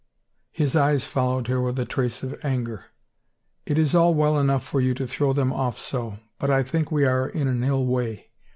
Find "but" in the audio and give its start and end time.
6.39-6.49